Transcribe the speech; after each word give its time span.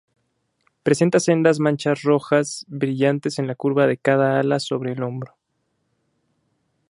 Presenta 0.81 1.19
sendas 1.19 1.59
manchas 1.59 2.01
rojas 2.01 2.65
brillantes 2.67 3.37
en 3.37 3.45
la 3.45 3.53
curva 3.53 3.85
de 3.85 3.97
cada 3.97 4.39
ala 4.39 4.59
sobre 4.59 4.93
el 4.93 5.03
hombro. 5.03 5.35